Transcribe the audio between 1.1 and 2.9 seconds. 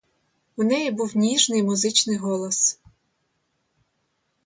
ніжний музичний голос.